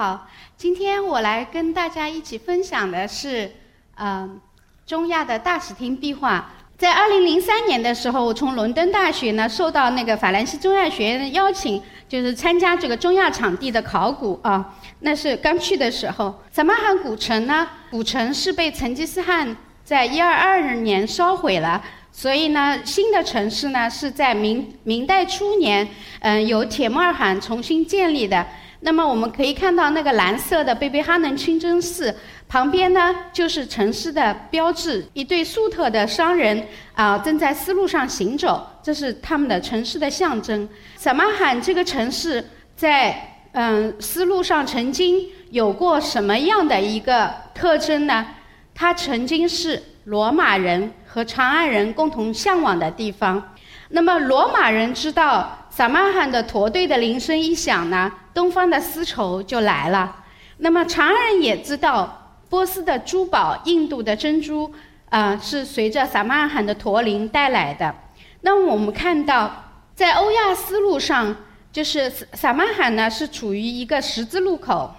[0.00, 0.26] 好，
[0.56, 3.52] 今天我来跟大家一起分享的是，
[3.98, 4.40] 嗯，
[4.86, 6.52] 中亚的大使厅壁画。
[6.78, 14.74] 在二零零三年的时候，我从伦敦大学呢受到那个法兰西中亚学院的邀请，就是参加这个中亚场地的考古啊。
[15.00, 19.54] 那是刚去的时候，撒马罕古城呢，古城是被成吉思汗
[19.84, 25.86] 在一二二年烧毁了，所以呢，新的城市呢是在明明代初年，
[26.20, 28.46] 嗯，由铁木尔汗重新建立的。
[28.82, 32.14] 那么我们可以看到那个蓝色的贝贝哈能清真寺
[32.48, 40.66] 旁边呢，就是城市的标志，一对粟特的商人啊正在丝路上行走，这是他们的城市的象征。
[40.96, 42.42] 撒马罕这个城市
[42.74, 48.26] 在嗯丝路上曾经有过什么样的一个特征呢？
[48.74, 53.54] 它曾经是罗马人和长安人共同向往的地方。
[53.90, 55.58] 那么罗马人知道。
[55.80, 60.14] 撒马罕的驼队的铃声一响呢，东方的丝绸就来了。
[60.58, 64.70] 那么长安人也知道，波斯的珠宝、印度的珍珠，
[65.08, 67.94] 啊，是随着撒马罕的驼铃带来的。
[68.42, 69.50] 那么我们看到，
[69.94, 71.34] 在欧亚丝路上，
[71.72, 74.94] 就是撒马罕呢是处于一个十字路口，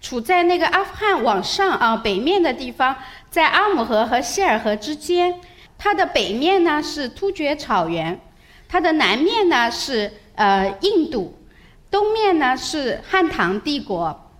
[0.00, 2.96] 处在那个阿富汗往上啊北面的地方，
[3.30, 5.40] 在阿姆河和希尔河之间。
[5.78, 8.20] 它的北面呢是突厥草原。
[8.68, 11.38] 它的南面呢是呃印度，
[11.90, 14.30] 东面呢是汉唐帝国，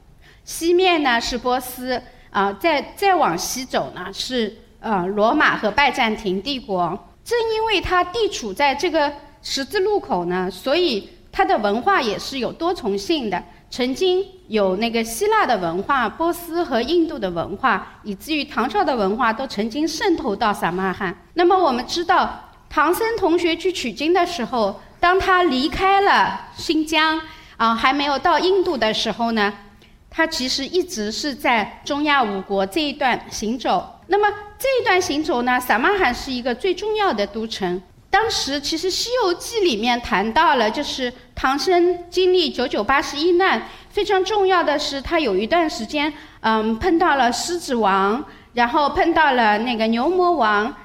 [0.45, 7.09] 西面呢是波斯啊，再再往西走呢是呃罗马和拜占庭帝国。
[7.25, 13.43] 正因为它地处在这个十字路口呢，所以它的文化也是有多重性的。
[13.71, 21.17] 曾经有那个希腊的文化、波斯和印度的文化，以至于唐朝的文化都曾经渗透到撒马罕。
[21.35, 22.43] 那么我们知道。
[22.77, 27.19] 唐僧同学去取经的时候，当他离开了新疆，
[27.57, 29.51] 啊，还没有到印度的时候呢，
[30.11, 33.99] 他其实一直是在中亚五国这一段行走。
[34.09, 34.29] 那么
[34.59, 37.81] 这一段行走呢，撒马罕是一个最重要的都城。
[38.11, 48.23] 当时其实《西游记》里面谈到了，就是唐僧经历九九八十一难，非常重要的是他有一段时间，嗯，碰到了狮子王，
[48.53, 50.77] 然后碰到了那个牛魔王。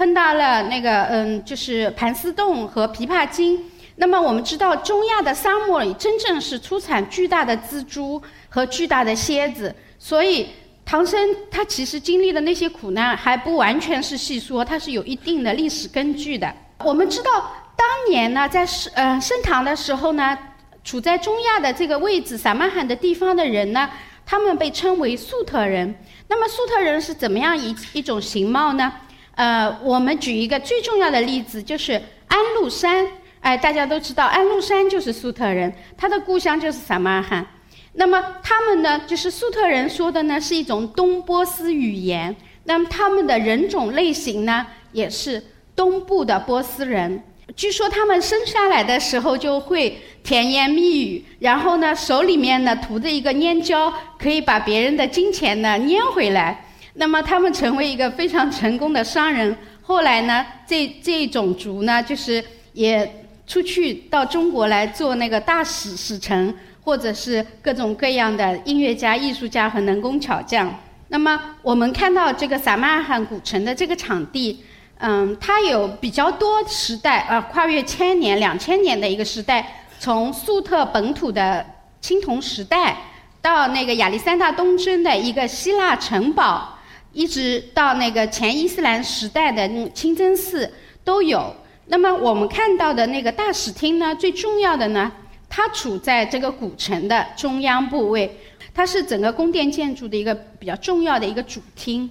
[0.00, 3.62] 碰到了那个嗯，就是盘丝洞和琵琶精。
[3.96, 8.18] 那么我们知道，中亚的沙漠里真正是出产巨大的蜘蛛
[8.48, 10.48] 和巨大的蝎子，所以
[10.86, 16.50] 唐僧他其实经历的那些苦难还不完全是戏说，它是有一定的历史根据的。
[16.78, 20.34] 我们知道，当年呢，在盛呃盛唐的时候呢，
[20.82, 23.90] 处在中亚的这个位置，撒马罕的地方的人呢，
[24.24, 25.94] 他们被称为粟特人。
[26.28, 28.90] 那么粟特人是怎么样一一种形貌呢？
[29.34, 33.06] 呃，我们举一个最重要的例子，就是安禄山。
[33.40, 37.46] 哎，大家都知道，安禄山就是粟特人，他的故乡就是撒马罕。
[37.94, 42.36] 那么他们呢，就是粟特人说的呢，是一种东波斯语言。
[42.64, 45.42] 那么他们的人种类型呢，也是
[45.74, 47.22] 东部的波斯人。
[47.56, 56.66] 据说他们生下来的时候就会甜言蜜语，然后呢，手里面呢涂着一个粘胶，可以把别人的金钱呢粘回来。
[56.94, 59.56] 那么他们成为一个非常成功的商人。
[59.82, 70.72] 后来呢，这这种族呢，就是也出去到中国来做那个大使使臣，或者是各种各样的音乐家、艺术家和能工巧匠。
[71.08, 74.64] 那么我们看到这个撒马尔罕古城的这个场地，
[74.98, 81.66] 嗯，它有比较多时代啊，跨越千年、两千年的一个时代，从粟特本土的
[82.00, 82.96] 青铜时代，
[83.42, 86.76] 到那个亚历山大东征的一个希腊城堡。
[87.12, 90.72] 一直到那个前伊斯兰时代的清真寺
[91.02, 91.54] 都有。
[91.86, 95.10] 那么我们看到的那个大使厅呢，最重要的呢，
[95.48, 98.30] 它处在这个古城的中央部位，
[98.72, 102.08] 它是整个宫殿建筑的一个比较重要的一个主厅。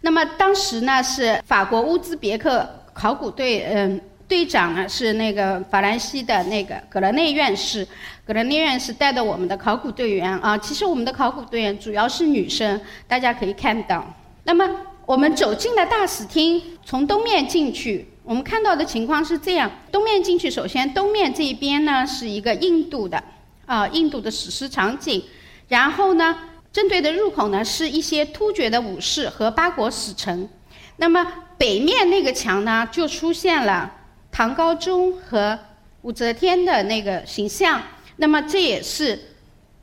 [0.00, 7.86] 那么当时呢，是法国乌兹别克考古队，嗯，队长呢是那个法兰西的那个格勒内院士，
[8.26, 10.58] 格勒内院士带的我们的考古队员啊。
[10.58, 14.04] 其实我们的考古队员主要是女生，大家可以看到。
[14.50, 14.68] 那么
[15.06, 23.22] 我们走进了大使厅，从东面进去，我们看到的情况是这样：东面进去，首先东面这一边呢是一个印度的，
[23.64, 25.22] 啊，印度的史诗场景，
[25.68, 26.36] 然后呢，
[26.72, 30.48] 正对的入口呢是一些突厥的武士和八国使臣。
[30.96, 31.24] 那么
[31.56, 33.88] 北面那个墙呢就出现了
[34.32, 35.56] 唐高宗和
[36.02, 37.80] 武则天的那个形象。
[38.16, 39.16] 那么这也是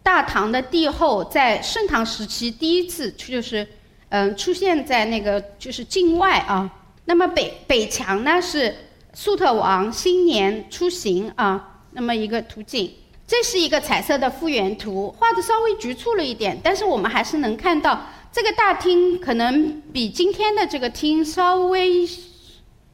[0.04, 3.66] 大唐的帝后在盛唐时期第一次就是。
[4.10, 6.70] 嗯，出现在那个就是境外啊。
[7.06, 8.76] 那么北北墙呢是
[9.14, 12.94] 粟特王新年出行啊，那么一个图景。
[13.26, 22.08] 这是一个彩色的复原图，画的稍微局促了一点，但是我们还是能看到这个大厅可能比今天的这个厅稍微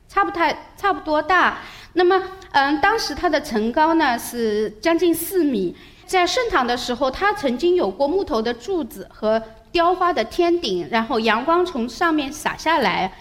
[0.10, 1.60] 差不太差不多大。
[1.94, 2.20] 那么，
[2.52, 5.76] 嗯，当时它的层高呢是将近四米，
[6.08, 9.40] 在盛唐的时候，它曾经有过木头的柱子和
[9.74, 13.12] 雕花的天顶，然后阳光从上面洒下来。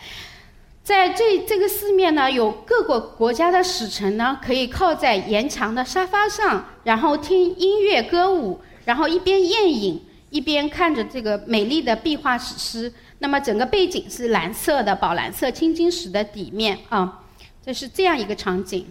[0.84, 12.92] 在这这个四面呢，有各个国家的使臣呢，可以靠在沿墙的沙发上，然后听音乐歌舞，然后一边宴饮，一边看着这个美丽的壁画史诗。
[13.20, 17.22] 那么整个背景是蓝色的宝蓝色青金石的底面啊，
[17.64, 18.86] 这是这样一个场景。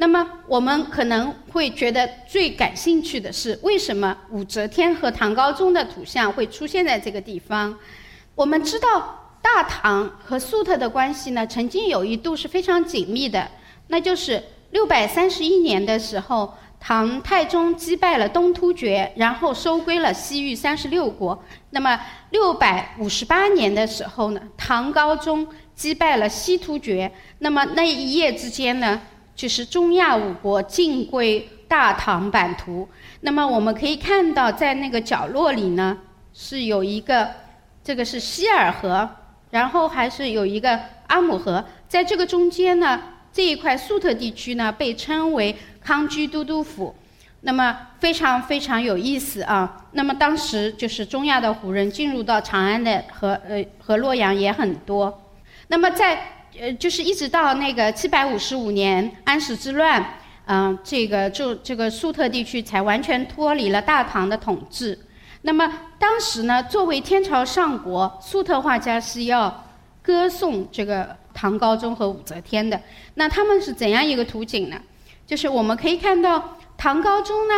[0.00, 7.78] 那么我们可能会觉得最感兴趣的是，为什么武则天和唐高宗的图像会出现在这个地方？
[8.34, 9.16] 我们知道。
[9.42, 13.48] 大唐和粟特的关系呢，曾经有一度是非常紧密的。
[13.88, 14.40] 那就是
[14.72, 21.42] 六百三十一年的时候，唐太宗击败了东突厥，然后收归了西域三十六国。
[21.70, 21.98] 那么
[22.32, 27.10] 六百五十八年的时候呢，唐高宗击败了西突厥。
[27.38, 29.00] 那么那一夜之间呢，
[29.40, 32.86] 就是中亚五国尽归大唐版图。
[33.22, 35.96] 那么我们可以看到，在那个角落里呢，
[36.34, 37.30] 是有一个，
[37.82, 39.08] 这个是希尔河。
[39.50, 43.02] 然后还是有一个阿姆河，在这个中间呢，
[43.32, 46.94] 这一块粟特地区呢被称为康居都督府，
[47.40, 49.86] 那么非常非常有意思啊。
[49.92, 55.32] 那么当时就是中亚的胡人进入到长安的和呃和洛阳也很多，
[55.66, 64.98] 那么在呃就是一直到那个七百五十五年安史之乱，嗯，这个就这个粟特地区才完全脱离了大唐的统治。
[65.40, 69.64] 那么当时呢，作为天朝上国，粟特画家是要
[70.02, 72.78] 歌颂这个唐高宗和武则天的。
[73.14, 74.76] 那他们是怎样一个图景呢？
[75.26, 77.54] 就是我们可以看到唐高宗呢，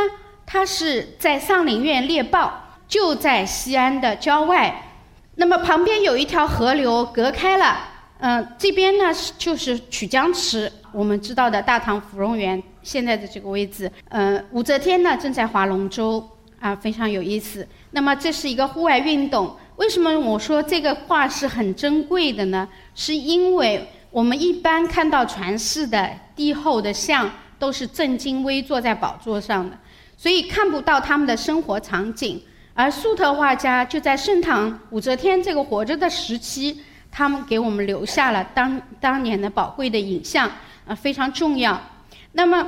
[0.46, 4.90] 他是在上林苑猎豹，就在西安的郊外。
[5.34, 7.88] 那么旁边有一条河流隔开了，
[8.22, 13.90] 嗯，这边呢是就是曲江池，我们知道的大唐芙蓉园现在的这个位置。
[14.10, 16.26] 嗯，武则天呢正在划龙舟。
[16.60, 17.66] 啊，非常有意思。
[17.90, 19.52] 那么这是一个户外运动。
[19.74, 22.68] 为什么我说这个画是很珍贵的呢？
[22.94, 27.28] 是因为我们一般看到传世的帝后的像
[27.58, 29.76] 都是正襟危坐在宝座上的，
[30.16, 32.40] 所以看不到他们的生活场景。
[32.74, 36.80] 而粟特画家就在盛唐武则天这个活着的时期，
[37.12, 40.50] 他们给我们留下了当当年的宝贵的影像，
[40.86, 41.78] 啊，非常重要。
[42.32, 42.66] 那么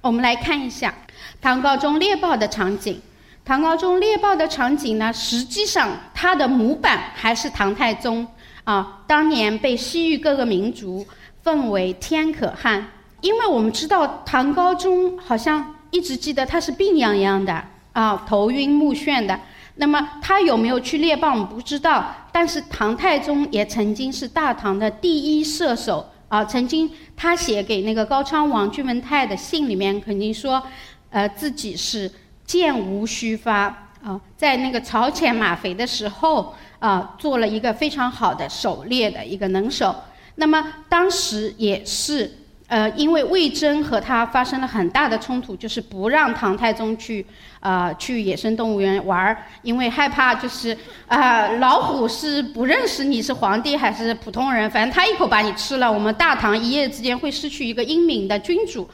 [0.00, 0.92] 我们来看一下
[1.40, 3.00] 唐高宗猎豹的场景。
[3.44, 8.26] 唐高宗猎豹的场景呢，实际上它的模板还是唐太宗
[8.64, 11.06] 啊，当年被西域各个民族
[11.42, 12.84] 奉为天可汗，
[13.20, 17.62] 因为我们知道唐高宗好像一直记得他是病殃殃的
[17.92, 19.38] 啊，头晕目眩的。
[19.76, 22.14] 那么他有没有去猎豹，我们不知道。
[22.32, 30.62] 但是唐太宗也曾经是大唐的第一射手啊，曾经他写给那个高昌王君文泰的信里面，肯定说，
[31.10, 32.10] 呃，自己是。
[32.46, 39.96] 箭无虚发啊，在那个朝前马肥的时候啊，做了一个非常好的狩猎的一个能手。
[40.34, 42.30] 那么当时也是，
[42.66, 47.24] 呃，因为魏征和他发生了很大的冲突，就是不让唐太宗去
[47.60, 58.88] 啊去野生动物园玩儿，因为害怕就是啊老虎是不认识你是皇帝还是普通人，反正他一口把你吃了，我们大唐一夜之间会失去一个英明的君主。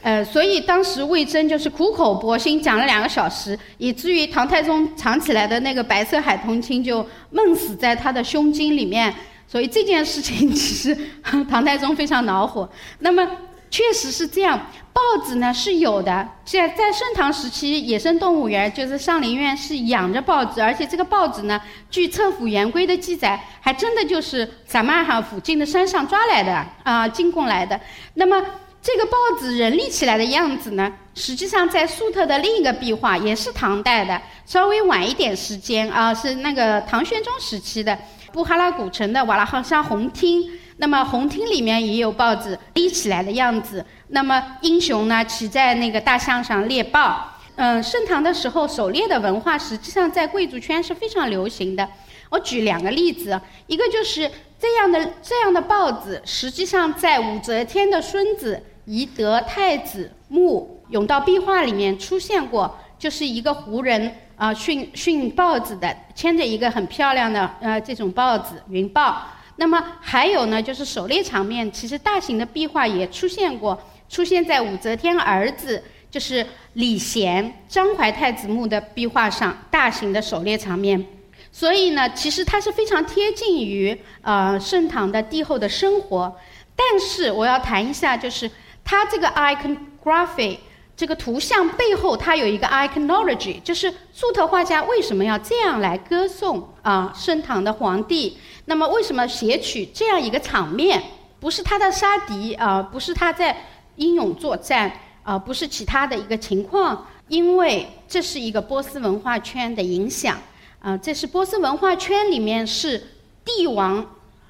[0.00, 9.12] 呃，所以当时魏征就是苦口婆心讲了两个小时，以至于唐太宗藏起来的那个白色海豚青就闷死在他的胸襟里面。
[9.48, 10.96] 所以这件事情其实
[11.50, 12.68] 唐太宗非常恼火。
[12.98, 13.26] 那么
[13.70, 27.80] 确实是这样，豹子呢是有的，在在盛唐时期，野生动物园就是上林苑是养着豹子，而且这个豹子呢，据册府元规的记载，还真的就是撒马尔罕附近的山上抓来的啊，进贡来的。
[28.14, 28.44] 那么。
[28.80, 37.98] 这个豹子人立起来的样子呢，实际上在粟特的另一个壁画，也是唐代的，稍微晚一点时间啊，是那个唐玄宗时期的
[38.32, 40.50] 布哈拉古城的瓦拉哈沙红厅。
[40.78, 43.84] 那么红厅里面也有豹子立起来的样子。
[44.08, 47.34] 那么英雄呢，骑在那个大象上猎豹。
[47.56, 51.88] 嗯，盛唐的时候，狩猎的文化实际上在贵族圈是非常流行的。
[52.30, 54.30] 我举两个例子，一个就是
[54.60, 58.62] 这样的这样的豹子，实际上在武则天的孙子。
[58.90, 69.26] 宜德太子墓甬道壁画里面出现过，就是一个胡人啊驯驯豹子的，牵着一个很漂亮的呃这种豹子云豹。
[69.56, 73.76] 那么还有呢，就是狩猎场面，其实大型的壁画也出现过，
[74.08, 81.04] 出现在武则天儿子就是李贤张怀太子墓的壁画上大型的狩猎场面。
[81.50, 86.36] 所以呢，其实它是非常贴近于呃盛唐的帝后的生活。
[86.76, 88.48] 但是我要谈一下，就是
[88.84, 90.58] 它这个 iconography
[90.98, 98.36] 这个图像背后，它有一个 iconology，就是粟特画家为什么要这样来歌颂啊盛唐的皇帝？
[98.64, 101.00] 那么为什么写取这样一个场面？
[101.38, 103.56] 不是他的杀敌啊，不是他在
[103.94, 104.90] 英勇作战
[105.22, 110.36] 啊，不是其他的一个情况，因为这是一个波斯文化圈的影响。
[110.80, 113.00] 啊，这是波斯文化圈里面是
[113.44, 114.04] 帝王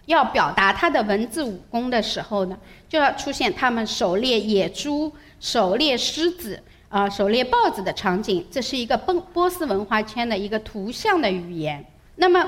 [0.07, 2.57] 要表达他的文字武功的时候呢，
[2.89, 8.47] 就要出现他们狩猎野猪、狩猎狮子、啊狩猎豹子的场景。
[8.51, 11.85] 这是一个波波斯文化圈的一个图像的语言。
[12.17, 12.45] 那么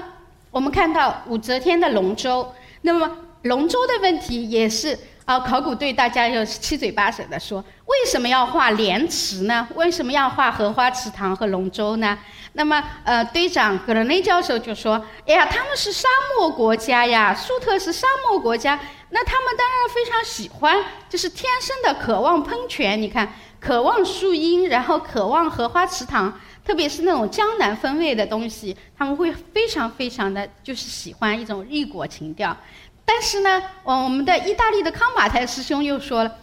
[0.51, 3.11] 我们看到武则天的龙舟，那么
[3.43, 4.99] 龙舟的问题也是。
[5.27, 9.69] 啊，考古队大家又七嘴八舌的说，为什么要画莲池呢？
[9.77, 12.19] 为什么要画荷花池塘和龙舟呢？
[12.55, 18.77] 那么，呃，队长格伦内教授就说：“哎呀，他们是沙漠国家呀，粟特是沙漠国家，
[19.11, 23.01] 那他们当然非常喜欢，就是天生的渴望喷泉。
[23.01, 32.57] 你看，渴望树荫，然后渴望荷花池塘，特别是那种江南风味的东西，他们会非常非常的就是喜欢一种异国情调。”
[33.05, 36.37] 但是呢，我我们的意大利的康马台师兄又说了，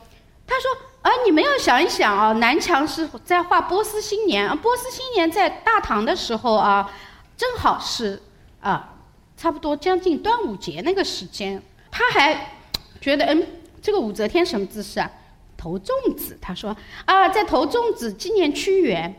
[0.45, 0.69] 他说
[1.01, 6.91] ：“啊，你们要想一想啊，南墙是在画波斯新年，波斯新年在大唐的时候啊，
[7.37, 8.21] 正好是
[8.59, 8.95] 啊，
[9.37, 11.63] 差不多将近端午节那个时间。
[11.89, 12.56] 他还
[13.07, 13.47] 觉得，嗯，
[13.81, 15.09] 这个武则天什么姿势啊？
[15.55, 16.37] 投粽子。
[16.41, 19.13] 他说啊，在投粽子纪念屈原。”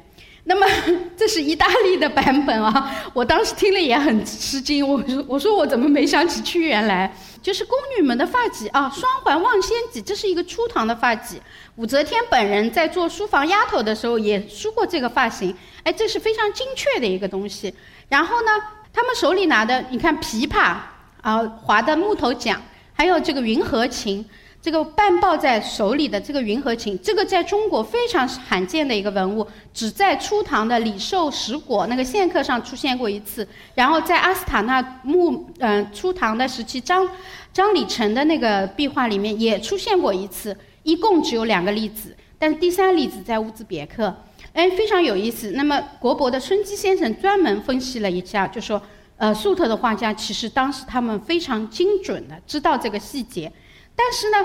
[0.44, 0.66] 那么
[1.14, 4.86] 这是意大利的版本啊，我当时听了也很吃惊。
[4.86, 7.14] 我说我说我怎么没想起屈原来？
[7.42, 11.36] 就是宫女们的发髻啊，双环望仙髻，这是一个初唐的发髻。
[11.76, 17.72] 武则天本人在做书房丫头的时候也梳过这个发型，哎，这是非常精确的一个东西。
[18.08, 18.50] 然后呢，
[18.90, 20.76] 他们手里拿的，你看琵琶
[21.20, 22.58] 啊，划的木头桨，
[22.98, 24.22] 还有这个云和琴。
[24.60, 37.08] 这个半抱在手里的这个云和琴，这个在中国非常罕见的一个文物，只在初唐的李寿石椁那个线刻上出现过一次，然后在阿斯塔纳墓，嗯，初唐的时期张
[37.52, 44.12] 张礼成的那个壁画里面也出现过一次，一共只有两个例子，但是第三例子在乌兹别克，
[44.52, 45.52] 哎，非常有意思。
[45.52, 48.82] 那么国博的孙基先生专门分析了一下，就说，
[49.18, 53.52] 呃，粟特的画家其实当时他们非常精准的知道这个细节。
[53.94, 54.36] 但是呢，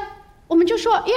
[0.48, 1.13] 我们就说，耶，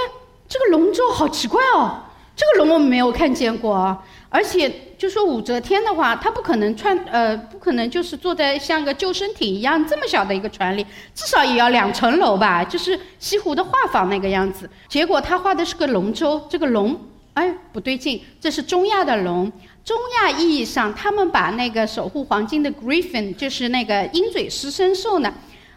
[0.46, 2.04] 这个龙舟好奇怪哦，
[2.36, 10.84] 这个龙我们没有看见过啊，而且就说武则天的话，她不可能穿，呃，不可能就是坐在像个救生艇一样这么小的一个船里，
[11.14, 14.68] 至少也要两层楼吧，就是西湖的画舫那个样子。
[14.86, 16.94] 结果他画的是个龙舟，这个龙，
[17.32, 19.50] 哎，不对劲，这是中亚的龙。
[19.86, 25.32] 中亚意义上，他们把那个守护黄金的 griffin，就是那个鹰嘴狮身兽呢。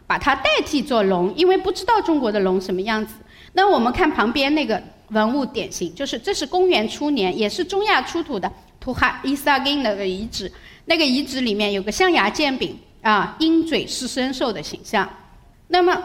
[0.07, 3.13] 把它代替做龙，因为不知道中国的龙什么样子。
[3.53, 10.51] 那我们看旁边那个文物典型，就是这是公元初年，也是中亚出土的图哈伊萨金那个遗址。
[10.85, 15.07] 那个遗址里面有个象牙剑柄啊，鹰嘴狮身兽的形象。
[15.67, 15.95] 那么，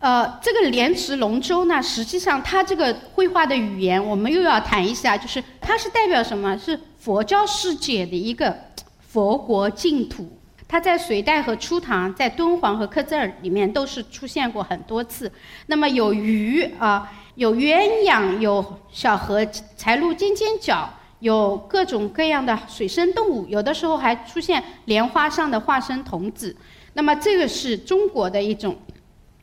[0.00, 6.58] 呃，这个莲池龙舟呢，实际上它这个绘画的语言，我们又要谈一下，就是它是代表什么？
[6.58, 6.76] 是
[7.06, 8.52] 佛教世界的一个
[8.98, 10.28] 佛国净土。
[10.66, 15.30] 它在隋代和初唐，在敦煌和刻字儿里面都是出现过很多次。
[15.66, 19.46] 那么有鱼啊，有鸳鸯，有小河
[19.76, 26.56] 才鹭尖尖角，有各种各样的水生动物，有的时候还出现莲花上的化身童子。
[26.94, 28.76] 那么这个是中国的一种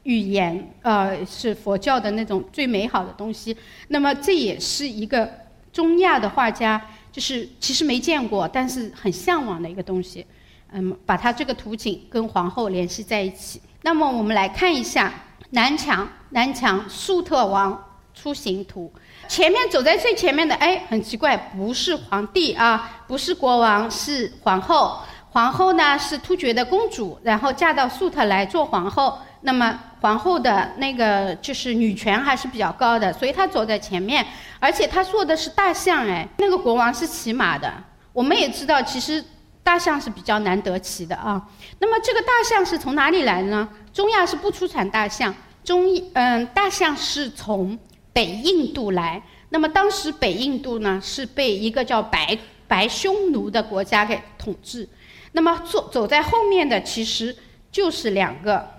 [0.03, 3.55] 语言，呃，是佛教的那种最美好的东西。
[3.87, 5.31] 那么这也是一个
[5.71, 10.25] 中亚的画家，就是其实没见过，但是很向往的一个东西。
[10.73, 13.61] 嗯，把它这个图景跟皇后联系在一起。
[13.83, 15.13] 那么我们来看一下
[15.51, 17.79] 南墙，南墙粟特王
[18.15, 18.91] 出行图。
[19.27, 24.97] 前面走在最前面的，哎，很奇怪，不是皇帝啊，不是国王，是皇后。
[25.29, 29.19] 皇后呢是突厥的公主，然后嫁到粟特来做皇后。
[29.41, 34.23] 那么皇后的那个就是女权还是比较高的，所以她走在前面，
[34.59, 37.73] 而且她坐的是大象，哎，那个国王是骑马的。
[38.11, 39.23] 我们也知道，其实。
[39.65, 41.41] 大象是比较难得骑的啊，
[41.79, 43.69] 那么这个大象是从哪里来的呢？
[43.93, 45.33] 中亚是不出产大象，
[45.63, 47.79] 中嗯，大象是从
[48.11, 49.23] 北印度来。
[49.51, 54.85] 那么当时北印度呢是被一个叫白白匈奴的国家给统治，
[55.31, 57.33] 那么走走在后面的其实
[57.71, 58.69] 就是两个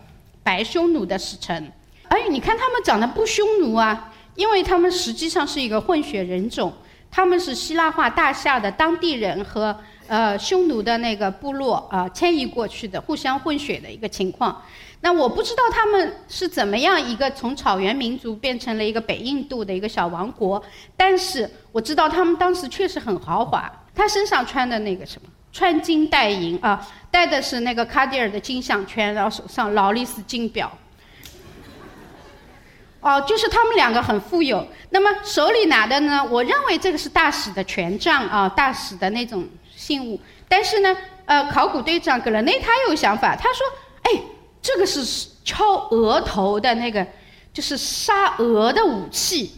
[0.44, 1.72] 白匈奴的使臣。
[2.06, 6.72] 哎，你看他们长得不匈奴啊，因为他们实际上是一个混血人种。
[7.10, 9.76] 他们是希腊化大夏的当地人和
[10.08, 14.60] 呃匈奴的那个部落啊迁移过去的，互相混血的一个情况。
[15.00, 20.60] 那我不知道他们是怎么样一个从草原民族变成了一个北印度的一个小王国，
[20.96, 23.70] 但是我知道他们当时确实很豪华。
[23.94, 30.70] 他身上穿的那个什么，穿金戴银啊，戴的是那个卡地尔的金项圈，然后手上劳力士金表。
[32.98, 34.66] 哦，就是他们两个很富有。
[34.90, 36.24] 那么手里拿的呢？
[36.24, 39.46] 我认为这个是大使的权杖啊，大使的那种
[39.76, 40.20] 信物。
[40.48, 40.96] 但是呢，
[41.26, 43.60] 呃，考古队长格伦内他有想法，他说
[44.02, 44.22] ：“哎，
[44.60, 47.06] 这个是敲额头的那个，
[47.52, 49.52] 就是杀鹅的武器。”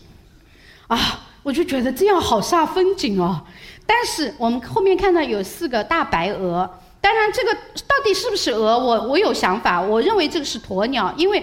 [0.89, 3.41] 啊，我就觉得这样好煞风景哦。
[3.87, 6.69] 但是我们后面看到有四个大白鹅，
[7.01, 11.43] 当然这个到底是不是鹅，我我有想法，我认为这个是鸵鸟，因为。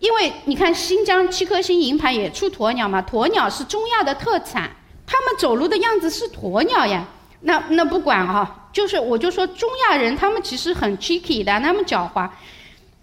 [0.00, 4.70] 因为你看新疆七颗星银盘也出鸵鸟嘛，鸵鸟是中亚的特产，
[5.06, 7.02] 他们走路的样子是鸵鸟呀。
[7.42, 12.28] 那那不管啊，就是我就说中亚人他们其实很 tricky 的，他们狡猾。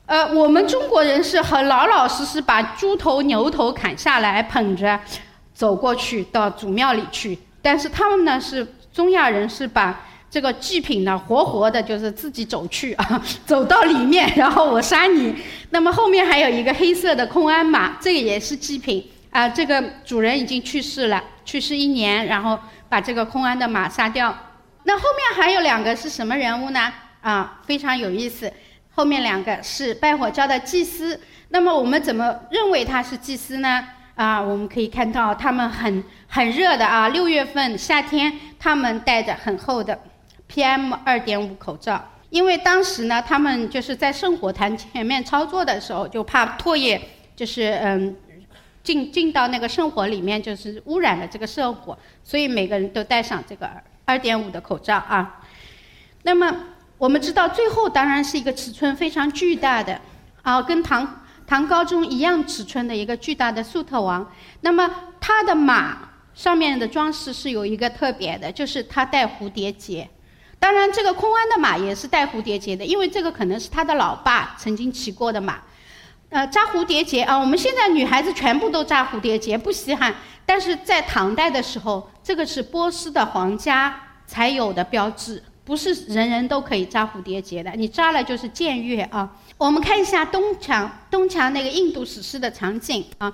[0.06, 5.00] 呃，我们中国人是很老老实实把猪头牛头砍下来捧着
[5.56, 10.06] 走过去到祖庙里去，但是他们呢是中亚人是把。
[10.32, 15.36] 这个祭品呢，活活的，就是自己走去啊， 走到里面，然后我杀你。
[15.72, 19.50] 那么后面还有一个黑色的空安马，这个也是祭品啊。
[19.50, 22.58] 这个主人已经去世了，去世一年，然后
[22.88, 24.34] 把这个空安的马杀掉。
[24.86, 26.94] 那后面还有两个是什么人物呢？
[27.20, 28.50] 啊，非常有意思。
[28.96, 31.20] 后面两个是拜火教的祭司。
[31.50, 33.86] 那么我们怎么认为他是祭司呢？
[34.16, 40.00] 啊，我们可以看到他们很很热的啊，六月份夏天，他们戴着很厚的。
[40.54, 47.02] PM 二点五口罩，因为当时呢，他们就是在圣火坛前面操作的时候，就怕唾液
[47.38, 48.14] 就是嗯
[48.84, 53.70] 进进到那个圣火里面，就是污染了这个圣火，所以每个人都戴上这个
[54.04, 55.40] 二点五的口罩啊。
[56.24, 56.54] 那么
[56.98, 60.02] 我们知道，最后当然是一个尺寸非常巨大的
[60.42, 61.21] 啊，跟唐
[61.52, 64.26] 唐高宗一样尺寸的一个巨大的粟特王。
[64.62, 65.98] 那么他的马
[66.34, 70.10] 上面的装饰是有一个特别的，就是他戴蝴蝶结。
[70.60, 75.60] 当然，这个空安的马也是带蝴蝶结的，因为这个可能是他的老爸曾经骑过的马。
[76.30, 80.16] 呃，扎蝴蝶结啊，我们现在女孩子全部都扎蝴蝶结，不稀罕。
[80.46, 83.94] 但是在唐代的时候，这个是波斯的皇家
[84.26, 87.72] 才有的标志，不是人人都可以扎蝴蝶结的。
[87.72, 89.30] 你扎了就是僭越啊。
[89.62, 93.32] 我们看一下东墙，东墙那个印度史诗的场景啊，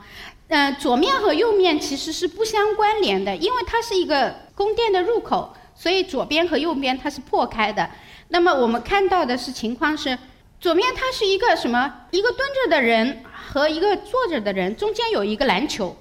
[0.49, 5.55] 嗯，左面和右面其实是不相关联的，因为它是一个宫殿的入口。
[5.73, 7.89] 所以左边和右边它是破开的，
[8.27, 10.17] 那么我们看到的是情况是，
[10.59, 11.93] 左面它是一个什么？
[12.11, 15.95] 一个蹲着的人和一个坐着的人，中间有一个篮球，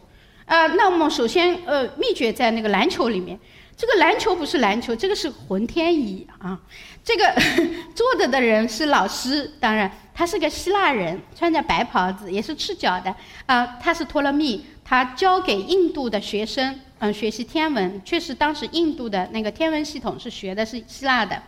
[0.46, 3.38] 呃，那么首先呃秘诀在那个篮球里面，
[3.76, 6.58] 这个篮球不是篮球，这个是浑天仪啊，
[7.04, 7.32] 这个
[7.94, 16.80] 坐着的人是老师，当然他是个希腊人，穿着白袍子，也是赤脚的啊，他是托勒密，他教给印度的学生。
[17.00, 21.42] 嗯，学习天文，确实当时印度的那个天文系统是学的是希腊的。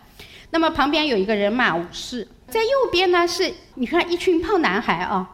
[0.50, 5.26] 那么旁边有一个人马武士，在右边呢是你看一群胖男孩啊，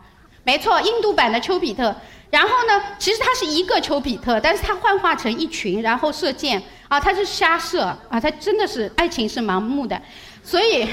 [0.45, 1.93] 没错，印度版的丘比特。
[2.31, 10.01] 然后呢，其实他是一个丘比特，但是他幻化成一群，然后射箭啊，他是瞎射啊，他真的是爱情是盲目的，
[10.45, 10.89] 所以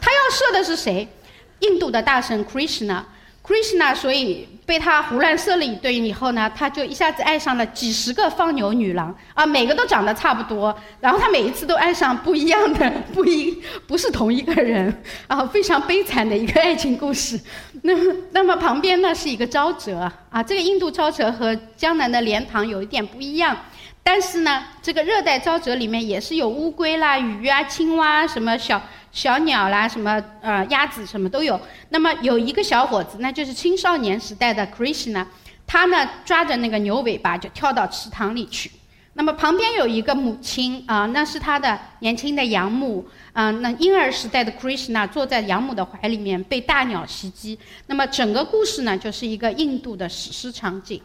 [0.00, 1.06] 他要射的是谁？
[1.60, 3.02] 印度的大神 Krishna。
[3.46, 14.94] Krishna，所以被他胡乱射了一顿以后呢，他就一下子爱上了几十个放牛女郎啊，每个都长得差不多，然后他每一次都爱上不一样的， 不一不是同一个人
[15.28, 17.40] 啊，非常悲惨的一个爱情故事。
[17.80, 17.94] 那
[18.32, 23.56] 那么旁边呢是一个沼泽啊，这个印度沼泽和江南的莲塘有一点不一样。
[24.02, 31.60] 但是呢，这个热带沼泽里面也是有乌龟啦、鱼啊、青蛙什么小小鸟啦、什么呃鸭子什么都有。
[31.88, 35.26] 那么有一个小伙子，那就是青少年时代的 Krishna，
[35.66, 38.70] 他呢抓着那个牛尾巴就跳到池塘里去。
[39.14, 43.50] 那么旁边有一个母亲啊，那是他的年轻的养母啊。
[43.50, 47.58] 那婴儿时代的 Krishna 坐在养母的怀里面被大鸟袭击。
[47.86, 51.02] 那么整个故事呢，就是一个印度的史诗场景。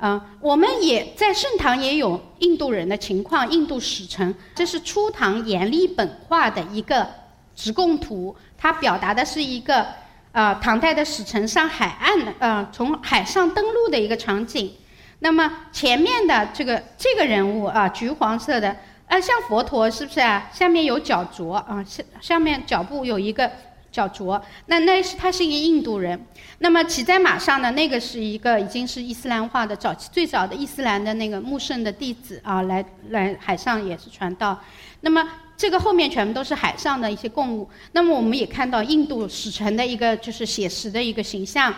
[0.00, 7.06] 啊，我们也在盛唐也有印度人的情况，印度使臣，这是初唐阎立本画的一个
[7.54, 9.86] 直贡图，它表达的是一个
[10.32, 14.72] 呃唐代的使臣上海岸的，呃从海上登陆的一个场景。
[15.18, 18.74] 那么前面的这个这个人物啊，橘黄色的，
[19.06, 20.48] 啊像佛陀是不是啊？
[20.50, 23.50] 下面有脚镯啊，下下面脚部有一个
[23.90, 24.40] 叫卓。
[24.66, 26.18] 那那是他是一个印度人。
[26.58, 34.58] 那么骑在马上的那个是一个已经是伊斯兰化的早期最早的伊斯兰的那个穆圣的弟子啊，来来海上也是传道。
[35.00, 35.26] 那么
[35.56, 37.68] 这个后面全部都是海上的一些贡物。
[37.92, 41.74] 那么我们也看到印度使臣的一个就是写实的一个形象，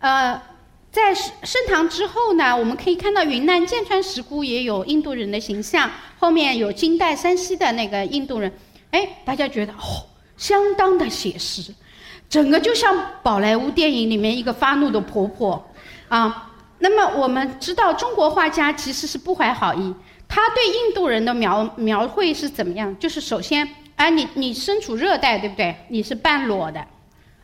[0.00, 0.40] 呃。
[0.90, 8.50] 在盛唐之后呢，我们可以看到云南剑川石窟也有印度人的形象，后面有金代山西的那个印度人，
[8.90, 10.06] 哎，大家觉得哦，
[10.38, 11.74] 相当的写实，
[12.30, 15.70] 整个就像宝莱坞电影里面一个发怒的婆婆
[16.08, 16.50] 啊。
[16.78, 19.94] 那么我们知道中国画家其实是不怀好意，
[20.26, 22.98] 他对印度人的描描绘是怎么样？
[22.98, 25.76] 就是首先，哎，你你身处热带，对不对？
[25.88, 26.82] 你是半裸的，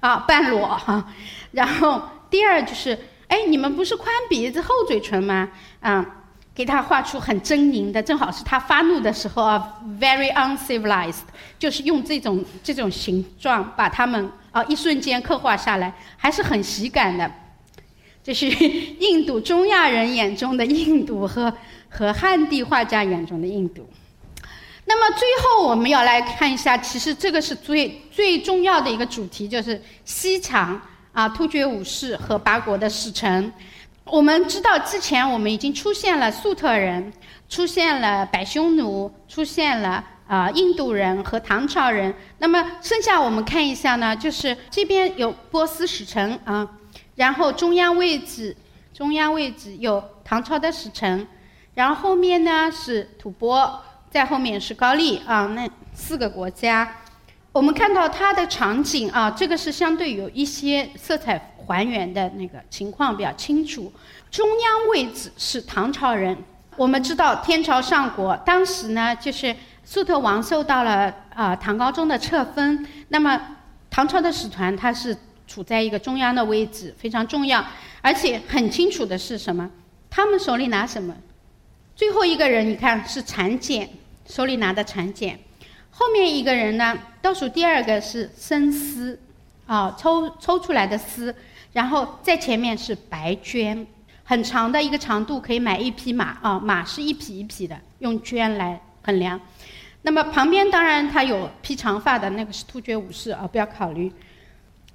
[0.00, 1.12] 啊，半裸哈。
[1.50, 2.98] 然后第二就是。
[3.26, 5.48] 哎，你们不是宽鼻子厚嘴唇吗？
[5.80, 6.23] 啊，
[6.54, 11.24] 给他画出很狰狞的，正好是他发怒的时候啊，very uncivilized，
[11.58, 17.30] 就是用这种这种形状把他们啊一瞬间刻画下来，还是很喜感的。
[18.22, 21.52] 这是印度中亚人眼中的印度和
[21.88, 23.88] 和汉地画家眼中的印度。
[24.84, 30.80] 那么最后我们要来看一下，其实这个是最最重要的一个主题，就是西墙。
[31.12, 33.52] 啊，突厥武士和八国的使臣，
[34.04, 37.10] 我们知道之前我们已经出现了粟特人，
[37.48, 42.14] 出现了百匈奴，出现了啊印度人和唐朝人。
[42.38, 46.68] 那么剩下我们看一下呢，就是这边有波斯使臣啊，
[47.14, 48.54] 然后中央位置，
[48.92, 51.26] 中央位置有唐朝的使臣，
[51.74, 56.94] 然后后面呢是吐蕃，在后面是高丽啊，那四个国家。
[57.54, 63.92] 我们看到它的场景啊，这个是相对有一些色彩还原的那个情况比较清楚。
[64.28, 66.36] 中央位置是唐朝人，
[66.76, 73.40] 我们知道天朝上国当时呢，就是粟特王受到了啊唐高宗的册封，那么
[73.88, 77.64] 唐朝的使团它是处在一个中央的位置，非常重要。
[78.02, 79.70] 而且很清楚的是什么？
[80.10, 81.14] 他们手里拿什么？
[81.94, 83.88] 最后一个人你看是蚕茧，
[84.26, 85.38] 手里拿的蚕茧。
[85.96, 86.98] 后面一个人呢？
[87.22, 89.16] 倒数第二个是生丝，
[89.64, 91.32] 啊，抽抽出来的丝，
[91.72, 93.86] 然后在前面是白绢，
[94.24, 99.40] 很长的一个长度，可以买一匹马啊，马是一匹一匹的，用绢来衡量。
[100.02, 104.12] 那么旁边当然他有披长发的那个是突厥武士啊，不要考虑。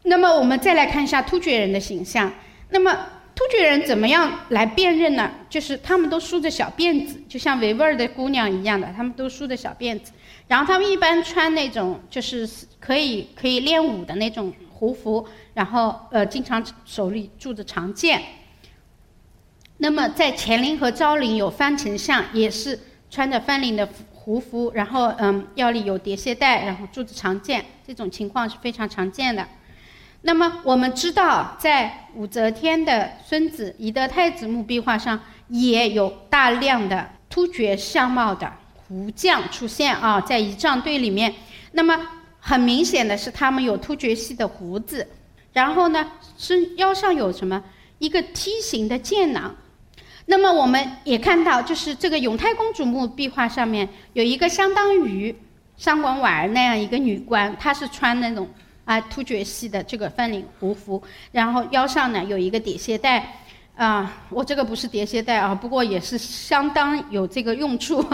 [0.04, 2.30] 那么我们再来看一下突厥人的形象，
[2.72, 2.94] 那么。
[3.36, 5.32] 突厥人怎么样来辨认呢？
[5.50, 10.12] 就是他们都梳着小辫子，就像维吾尔的姑娘一样的，他们都梳着小辫子。
[10.50, 18.22] 然后他们一般穿那种就是可以可以练武的那种胡服，然后呃经常手里拄着长剑。
[19.78, 22.78] 那么在乾陵和昭陵有翻丞相，也是
[23.12, 29.48] 穿着翻领的胡服，然后嗯腰里有叠鞋带，然后拄着长剑，这种情况是非常常见的。
[30.24, 38.52] 那么我们知道，在武则天的孙子懿德太子墓壁画上，也有大量的突厥相貌的
[38.90, 41.34] 胡将出现啊，在仪仗队里面。
[41.74, 41.96] 那么
[42.40, 45.08] 很明显的是，他们有突厥系的胡子，
[45.54, 47.64] 然后呢，身腰上有什么
[48.00, 49.56] 一个梯形的剑囊。
[50.26, 55.36] 那么我们也看到，就是这个永泰公主墓壁画上面有一个相当于
[55.78, 58.50] 上官婉儿那样一个女官，她是穿那种。
[58.86, 61.00] 啊，突厥系的这个翻领胡服，
[61.32, 63.44] 然后腰上呢有一个叠鞋带，
[63.80, 68.06] 啊，我这个不是叠鞋带啊，不过也是相当有这个用处。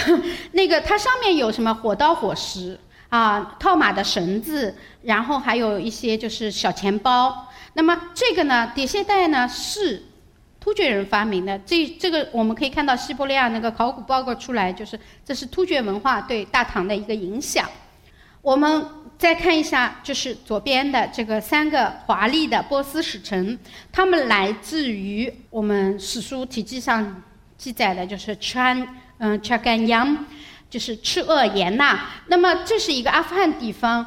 [0.52, 7.48] 那个它上面有什么火刀火石啊，套马的绳子，然后还有一些就是小钱包。
[7.72, 10.02] 那么这个呢，叠鞋带呢是
[10.60, 11.58] 突厥人发明的。
[11.60, 17.66] 这这个我们可以看到西伯利亚那个考古报告出来，就是这是突厥文化对大唐的一个影响。
[18.42, 18.86] 我们。
[19.24, 23.58] 再看一下，就是左边的这个三个华丽的波斯使臣，
[23.90, 27.22] 他们来自于我们史书体系上
[27.56, 30.26] 记载的，就是 Chan，，嗯，查干央，
[30.68, 31.98] 就是赤鄂延纳。
[32.26, 34.04] 那么这是一个阿富汗地方，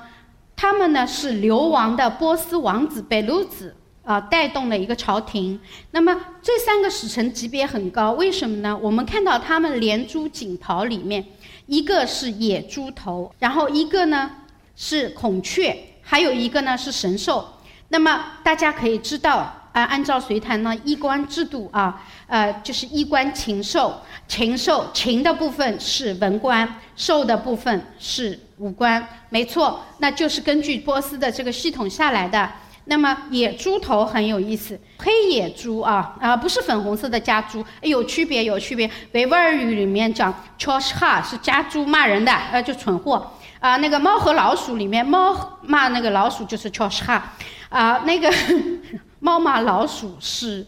[0.55, 5.59] 他们呢是流亡的波斯王子贝鲁子啊带动了一个朝廷。
[5.89, 8.77] 那么这三个使臣级别很高，为什么呢？
[8.79, 11.25] 我们看到他们连珠锦袍里面，
[11.65, 14.29] 一个是野猪头，然后一个呢。
[14.77, 17.45] 是孔雀，还有一个呢是神兽。
[17.89, 19.37] 那么大家可以知道
[19.73, 32.49] 啊，按照隋唐呢衣冠制度啊，呃，就是衣冠禽兽，禽兽禽的部分是文官，兽的部分是武官，没错，那就是根据波斯的这个系统下来的。
[32.89, 38.89] 那么野猪头很有意思，黑野猪啊啊，不是粉红色的家猪，有区别有区别。
[39.11, 43.33] 维吾尔语里面讲 c h o s h a 是家猪骂人的，呃，就蠢货。
[43.59, 47.33] 啊，那个猫和老鼠里面，猫骂那个老鼠就是 c h o s 哈，
[47.69, 48.31] 啊，那个
[49.19, 50.65] 猫骂老鼠是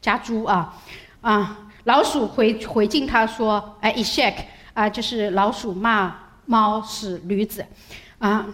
[0.00, 0.74] 家猪啊，
[1.20, 7.64] 啊，老鼠回回敬他说，哎 i s h a k 啊，就是老鼠骂猫是驴子，
[8.18, 8.46] 啊，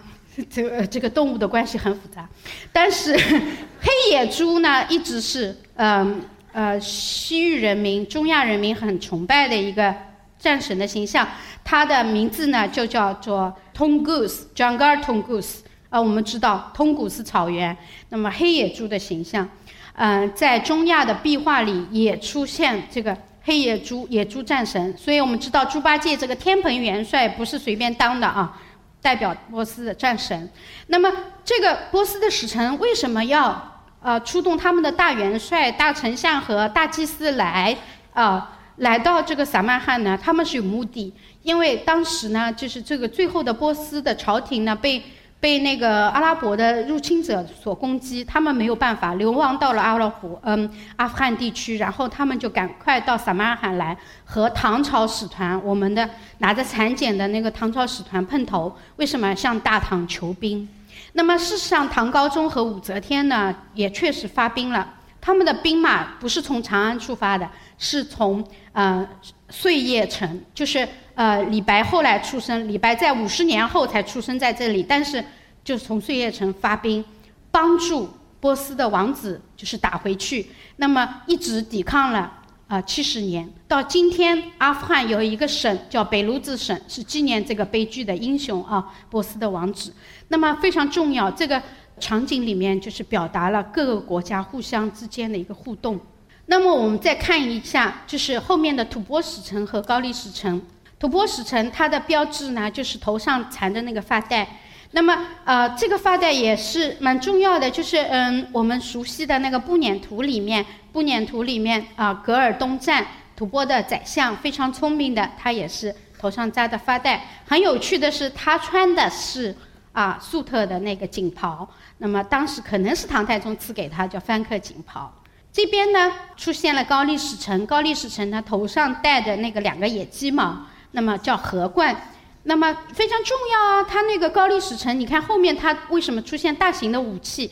[0.49, 2.27] 这个这个动物的关系很复杂，
[2.73, 3.15] 但是
[3.79, 6.21] 黑野猪呢，一直是嗯
[6.51, 9.95] 呃西域人民、中亚人民很崇拜的一个
[10.39, 11.27] 战神的形象。
[11.63, 15.59] 他的名字呢就叫做 Tongus，Jangar Tongus。
[15.89, 17.75] 啊，我们知道通古斯草原，
[18.09, 19.47] 那么黑野猪的形象，
[19.93, 24.93] 嗯，在中亚的壁画里也出现这个黑野猪、野猪战神。
[24.97, 28.59] 所以我们知道猪八戒这个天蓬元帅不是随便当的啊，
[29.01, 30.49] 代表波斯的战神。
[30.87, 31.09] 那么
[31.45, 37.77] 这个波斯的使臣为什么要呃出动他们的大元帅、大丞相和大祭司来
[38.11, 38.56] 啊？
[38.77, 41.13] 来到这个撒曼汗呢，他们是有目的，
[41.43, 45.01] 因为当时呢，就是这个最后的波斯的朝廷呢，被
[45.39, 60.67] 被那个阿拉伯的入侵者所攻击，他们没有办法流亡到了阿拉伯，嗯，阿富汗地区，然后他们就赶快到撒曼汗来和唐朝使团，我们的拿着蚕茧的那个唐朝使团碰头，为什么向大唐求兵？
[61.13, 64.87] 那么事实上，唐高宗和武则天呢，也确实发兵了。
[65.27, 67.45] 他们的兵马不是从长安出发的，
[67.77, 69.05] 是从呃
[69.49, 75.21] 碎叶城，就是呃李白后来出生，李白在五十年后才出生在这里，但是
[75.65, 77.03] 就是从碎叶城发兵，
[77.51, 78.09] 帮助
[78.39, 82.31] 波斯的王子就是打回去，那么一直抵抗了
[82.69, 89.93] 啊七十年，到今天阿富汗有一个省叫北卢兹省，是纪念这个悲剧的英雄啊波斯的王子，
[90.29, 91.61] 那么非常重要这个。
[91.99, 95.99] 场景里面就是表达了各个国家互相之间的一个互动。
[96.45, 100.61] 那么我们再看一下，就是后面的吐蕃使臣和高丽使臣。
[100.99, 104.47] 吐蕃使臣它的标志呢，就是头上缠的那个发带。
[104.91, 113.05] 那么呃，这个发带也是蛮重要的，就是嗯，我们熟悉的那个布辇图里面，布辇图里面啊，噶尔东赞
[113.35, 117.25] 吐蕃的宰相非常聪明的，他也是头上扎的发带。
[117.45, 119.53] 很有趣的是，他穿的是。
[119.97, 125.11] 啊，粟特的那个锦袍，那么当时可能是唐太宗赐给他，叫翻克锦袍。
[125.51, 130.55] 这边呢出现了高丽使臣，高丽使臣他头上戴的那个两个野鸡毛，
[130.91, 131.99] 那么叫荷冠，
[132.43, 133.83] 那么非常重要啊。
[133.83, 137.51] 他那个高丽使臣，你看后面他为什么出现大型的武器？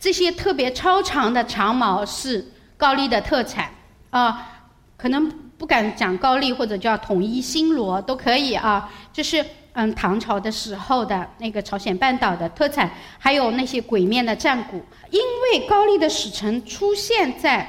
[0.00, 2.44] 这些特别超长的长矛是
[2.76, 3.70] 高丽的特产
[4.10, 4.64] 啊，
[4.96, 9.46] 可能不敢讲高丽或者叫统一新罗都可以啊，就是。
[9.76, 17.68] 嗯，唐朝的时候的那个朝鲜半岛的特产，还有那些鬼面的战鼓，因为高丽的使臣出现在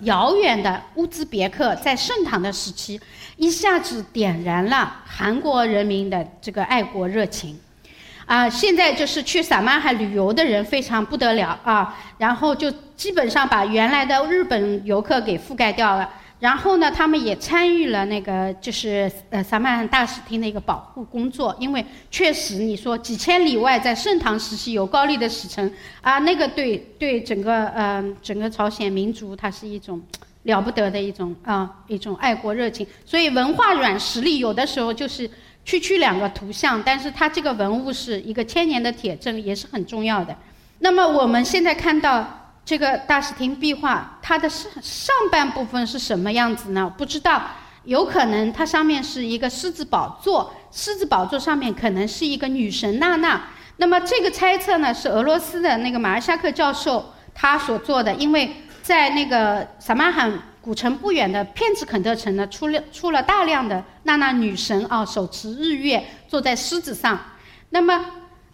[0.00, 3.00] 遥远的乌兹别克，在盛唐的时期，
[3.38, 7.58] 一下子点燃了韩国人民的这个爱国热情，
[8.26, 16.06] 啊，现在就是去撒马海旅游的人非常不得了啊，然后就基本上把原来的日本游客给覆盖掉了。
[16.38, 25.72] 然后呢，他们也参与了那个，就是呃萨曼大使厅的一个保护工作，因为确实你说几千里外在盛唐时期有高丽的使臣
[26.02, 29.98] 啊，那个对对整个呃整个朝鲜民族，它是一种
[30.42, 32.86] 了不得的一种啊一种爱国热情。
[33.06, 35.28] 所以文化软实力有的时候就是
[35.64, 40.36] 区区两个图像，但是它这个文物是一个千年的铁证，也是很重要的。
[40.80, 42.42] 那么我们现在看到。
[42.66, 46.92] 这个大使厅壁画，它的上上半部分是什么样子呢？
[46.98, 47.40] 不知道，
[47.84, 53.40] 有可能它上面是一个狮子宝座，狮子宝座上面可能是一个女神娜娜。
[53.76, 58.50] 那么这个猜测呢，是俄罗斯的那个马尔夏克教授他所做的，因为
[58.82, 67.16] 在那个萨马罕古城不远的片子肯特城呢，出了出了大量的娜娜女神啊，手持日月，坐在狮子上。
[67.70, 68.04] 那么。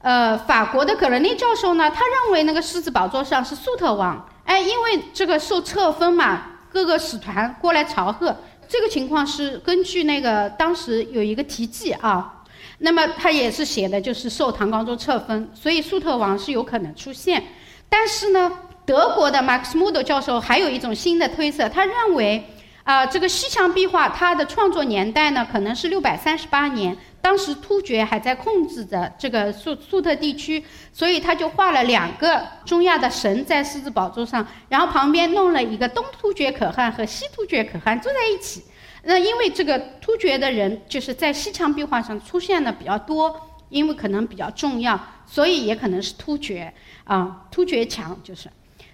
[0.02, 8.36] 呃，法国的葛伦尼教授呢，他认为那个狮子宝座上是粟特王，哎，因为这个受册封嘛，各个使团过来朝贺，
[8.68, 12.42] 这个情况是根据那个当时有一个题记啊，
[12.78, 17.40] 那么他也是写的就是受唐高宗册封，所以粟特王是有可能出现，
[17.88, 18.50] 但是呢，
[18.84, 22.44] 德国的马克思穆德教授还有一种新的推测，他认为
[22.82, 26.96] 啊，这个西墙壁画它的创作年代呢，可能是六百三十八年。
[27.22, 38.64] 当时突厥还在控制着这个粟粟特地区，所以他就画了两个中亚的神在狮子宝座上，然后旁边弄了一个东突厥可汗和西突厥可汗坐在一起。
[39.04, 48.48] 那因为这个突厥的人就是在西墙壁画上出现的比较多，因为可能比较重要，所以也可能是突厥啊，突厥墙就是。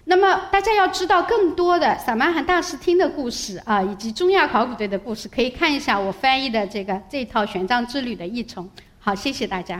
[0.09, 8.67] 那么大家要知道更多的萨马罕大师听的故事啊，以及中亚考古队的故事，可以看一下我翻译的这个这套玄奘之旅的译丛。
[8.97, 9.79] 好，谢谢大家。